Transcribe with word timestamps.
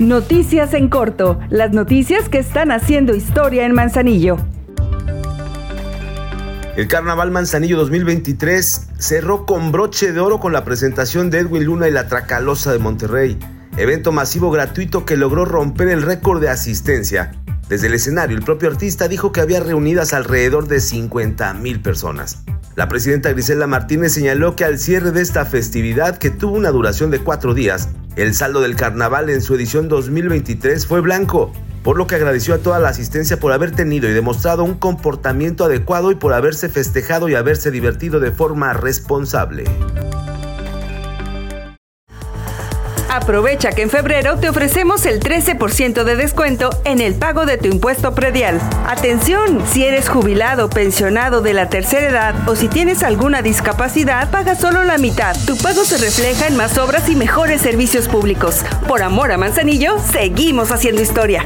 Noticias 0.00 0.74
en 0.74 0.88
corto, 0.88 1.38
las 1.50 1.70
noticias 1.70 2.28
que 2.28 2.38
están 2.38 2.72
haciendo 2.72 3.14
historia 3.14 3.64
en 3.64 3.74
Manzanillo. 3.74 4.38
El 6.76 6.88
Carnaval 6.88 7.30
Manzanillo 7.30 7.76
2023 7.76 8.88
cerró 8.98 9.46
con 9.46 9.70
broche 9.70 10.10
de 10.10 10.18
oro 10.18 10.40
con 10.40 10.52
la 10.52 10.64
presentación 10.64 11.30
de 11.30 11.38
Edwin 11.38 11.66
Luna 11.66 11.86
y 11.86 11.92
la 11.92 12.08
Tracalosa 12.08 12.72
de 12.72 12.80
Monterrey, 12.80 13.38
evento 13.76 14.10
masivo 14.10 14.50
gratuito 14.50 15.06
que 15.06 15.16
logró 15.16 15.44
romper 15.44 15.86
el 15.86 16.02
récord 16.02 16.40
de 16.40 16.48
asistencia. 16.48 17.30
Desde 17.68 17.86
el 17.86 17.94
escenario, 17.94 18.36
el 18.36 18.42
propio 18.42 18.70
artista 18.70 19.06
dijo 19.06 19.30
que 19.30 19.42
había 19.42 19.60
reunidas 19.60 20.12
alrededor 20.12 20.66
de 20.66 20.80
50 20.80 21.54
mil 21.54 21.80
personas. 21.80 22.42
La 22.74 22.88
presidenta 22.88 23.30
Grisela 23.30 23.68
Martínez 23.68 24.12
señaló 24.12 24.56
que 24.56 24.64
al 24.64 24.80
cierre 24.80 25.12
de 25.12 25.22
esta 25.22 25.44
festividad, 25.44 26.18
que 26.18 26.30
tuvo 26.30 26.56
una 26.56 26.72
duración 26.72 27.12
de 27.12 27.20
cuatro 27.20 27.54
días, 27.54 27.90
el 28.16 28.34
saldo 28.34 28.60
del 28.60 28.76
carnaval 28.76 29.28
en 29.28 29.42
su 29.42 29.54
edición 29.54 29.88
2023 29.88 30.86
fue 30.86 31.00
blanco, 31.00 31.52
por 31.82 31.96
lo 31.96 32.06
que 32.06 32.14
agradeció 32.14 32.54
a 32.54 32.58
toda 32.58 32.78
la 32.78 32.88
asistencia 32.88 33.40
por 33.40 33.52
haber 33.52 33.72
tenido 33.72 34.08
y 34.08 34.12
demostrado 34.12 34.62
un 34.62 34.74
comportamiento 34.74 35.64
adecuado 35.64 36.12
y 36.12 36.14
por 36.14 36.32
haberse 36.32 36.68
festejado 36.68 37.28
y 37.28 37.34
haberse 37.34 37.70
divertido 37.70 38.20
de 38.20 38.30
forma 38.30 38.72
responsable. 38.72 39.64
Aprovecha 43.14 43.70
que 43.70 43.82
en 43.82 43.90
febrero 43.90 44.38
te 44.40 44.48
ofrecemos 44.48 45.06
el 45.06 45.20
13% 45.20 46.02
de 46.02 46.16
descuento 46.16 46.70
en 46.84 47.00
el 47.00 47.14
pago 47.14 47.46
de 47.46 47.58
tu 47.58 47.68
impuesto 47.68 48.12
predial. 48.12 48.60
Atención, 48.88 49.62
si 49.68 49.84
eres 49.84 50.08
jubilado, 50.08 50.68
pensionado 50.68 51.40
de 51.40 51.54
la 51.54 51.68
tercera 51.68 52.08
edad 52.08 52.48
o 52.48 52.56
si 52.56 52.66
tienes 52.66 53.04
alguna 53.04 53.40
discapacidad, 53.40 54.32
paga 54.32 54.56
solo 54.56 54.82
la 54.82 54.98
mitad. 54.98 55.36
Tu 55.46 55.56
pago 55.56 55.84
se 55.84 55.98
refleja 55.98 56.48
en 56.48 56.56
más 56.56 56.76
obras 56.76 57.08
y 57.08 57.14
mejores 57.14 57.60
servicios 57.60 58.08
públicos. 58.08 58.64
Por 58.88 59.00
amor 59.00 59.30
a 59.30 59.38
Manzanillo, 59.38 59.96
seguimos 60.00 60.72
haciendo 60.72 61.00
historia. 61.00 61.44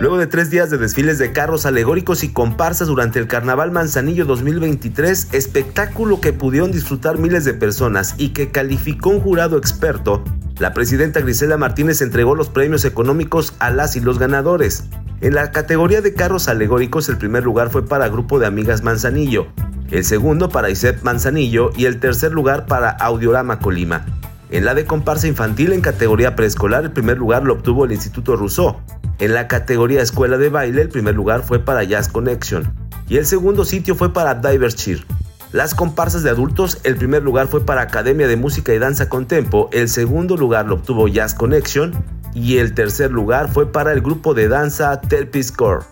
Luego 0.00 0.16
de 0.16 0.26
tres 0.26 0.48
días 0.48 0.70
de 0.70 0.78
desfiles 0.78 1.18
de 1.18 1.30
carros 1.30 1.66
alegóricos 1.66 2.24
y 2.24 2.32
comparsas 2.32 2.88
durante 2.88 3.18
el 3.18 3.26
Carnaval 3.26 3.70
Manzanillo 3.70 4.24
2023, 4.24 5.28
espectáculo 5.32 6.22
que 6.22 6.32
pudieron 6.32 6.72
disfrutar 6.72 7.18
miles 7.18 7.44
de 7.44 7.52
personas 7.52 8.14
y 8.16 8.30
que 8.30 8.50
calificó 8.50 9.10
un 9.10 9.20
jurado 9.20 9.58
experto, 9.58 10.24
la 10.58 10.72
presidenta 10.72 11.20
Grisela 11.20 11.58
Martínez 11.58 12.00
entregó 12.00 12.34
los 12.34 12.48
premios 12.48 12.86
económicos 12.86 13.54
a 13.58 13.68
las 13.68 13.94
y 13.94 14.00
los 14.00 14.18
ganadores. 14.18 14.84
En 15.20 15.34
la 15.34 15.50
categoría 15.50 16.00
de 16.00 16.14
carros 16.14 16.48
alegóricos, 16.48 17.10
el 17.10 17.18
primer 17.18 17.44
lugar 17.44 17.68
fue 17.68 17.84
para 17.84 18.08
Grupo 18.08 18.38
de 18.38 18.46
Amigas 18.46 18.82
Manzanillo, 18.82 19.48
el 19.90 20.06
segundo 20.06 20.48
para 20.48 20.70
ISEP 20.70 21.02
Manzanillo 21.02 21.72
y 21.76 21.84
el 21.84 22.00
tercer 22.00 22.32
lugar 22.32 22.64
para 22.64 22.88
Audiorama 22.88 23.58
Colima. 23.58 24.06
En 24.48 24.64
la 24.64 24.74
de 24.74 24.86
comparsa 24.86 25.28
infantil 25.28 25.74
en 25.74 25.82
categoría 25.82 26.36
preescolar, 26.36 26.84
el 26.84 26.92
primer 26.92 27.18
lugar 27.18 27.44
lo 27.44 27.52
obtuvo 27.52 27.84
el 27.84 27.92
Instituto 27.92 28.34
Rousseau. 28.34 28.80
En 29.20 29.34
la 29.34 29.48
categoría 29.48 30.00
escuela 30.00 30.38
de 30.38 30.48
baile, 30.48 30.80
el 30.80 30.88
primer 30.88 31.14
lugar 31.14 31.42
fue 31.42 31.58
para 31.58 31.84
Jazz 31.84 32.08
Connection 32.08 32.72
y 33.06 33.18
el 33.18 33.26
segundo 33.26 33.66
sitio 33.66 33.94
fue 33.94 34.14
para 34.14 34.34
Divers 34.34 34.76
Cheer. 34.76 35.04
Las 35.52 35.74
comparsas 35.74 36.22
de 36.22 36.30
adultos, 36.30 36.78
el 36.84 36.96
primer 36.96 37.22
lugar 37.22 37.46
fue 37.46 37.66
para 37.66 37.82
Academia 37.82 38.26
de 38.28 38.36
Música 38.36 38.72
y 38.72 38.78
Danza 38.78 39.10
Contempo, 39.10 39.68
el 39.72 39.90
segundo 39.90 40.38
lugar 40.38 40.68
lo 40.68 40.76
obtuvo 40.76 41.06
Jazz 41.06 41.34
Connection 41.34 41.92
y 42.32 42.56
el 42.56 42.72
tercer 42.72 43.10
lugar 43.10 43.52
fue 43.52 43.70
para 43.70 43.92
el 43.92 44.00
grupo 44.00 44.32
de 44.32 44.48
danza 44.48 44.98
Terpis 45.02 45.52
Core. 45.52 45.84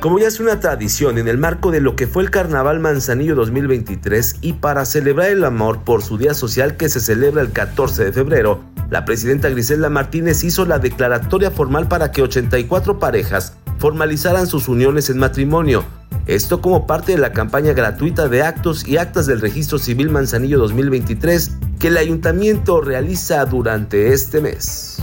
Como 0.00 0.20
ya 0.20 0.28
es 0.28 0.38
una 0.38 0.60
tradición 0.60 1.18
en 1.18 1.26
el 1.26 1.38
marco 1.38 1.72
de 1.72 1.80
lo 1.80 1.96
que 1.96 2.06
fue 2.06 2.22
el 2.22 2.30
Carnaval 2.30 2.78
Manzanillo 2.78 3.34
2023 3.34 4.36
y 4.40 4.52
para 4.52 4.84
celebrar 4.84 5.30
el 5.30 5.42
amor 5.42 5.82
por 5.82 6.02
su 6.02 6.16
día 6.16 6.34
social 6.34 6.76
que 6.76 6.88
se 6.88 7.00
celebra 7.00 7.42
el 7.42 7.50
14 7.50 8.04
de 8.04 8.12
febrero, 8.12 8.62
la 8.90 9.04
presidenta 9.04 9.48
Griselda 9.50 9.90
Martínez 9.90 10.44
hizo 10.44 10.64
la 10.64 10.78
declaratoria 10.78 11.50
formal 11.50 11.88
para 11.88 12.10
que 12.10 12.22
84 12.22 12.98
parejas 12.98 13.54
formalizaran 13.78 14.46
sus 14.46 14.68
uniones 14.68 15.10
en 15.10 15.18
matrimonio. 15.18 15.84
Esto 16.26 16.60
como 16.60 16.86
parte 16.86 17.12
de 17.12 17.18
la 17.18 17.32
campaña 17.32 17.72
gratuita 17.72 18.28
de 18.28 18.42
actos 18.42 18.86
y 18.86 18.96
actas 18.96 19.26
del 19.26 19.40
Registro 19.40 19.78
Civil 19.78 20.10
Manzanillo 20.10 20.58
2023 20.58 21.52
que 21.78 21.88
el 21.88 21.96
ayuntamiento 21.96 22.80
realiza 22.80 23.44
durante 23.44 24.12
este 24.12 24.40
mes. 24.40 25.02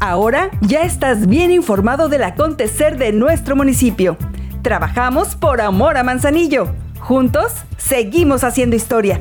Ahora 0.00 0.50
ya 0.60 0.82
estás 0.82 1.26
bien 1.26 1.50
informado 1.50 2.08
del 2.08 2.22
acontecer 2.22 2.98
de 2.98 3.12
nuestro 3.12 3.56
municipio. 3.56 4.16
Trabajamos 4.62 5.34
por 5.34 5.60
amor 5.60 5.96
a 5.96 6.04
Manzanillo. 6.04 6.72
Juntos 7.00 7.52
seguimos 7.78 8.44
haciendo 8.44 8.76
historia. 8.76 9.20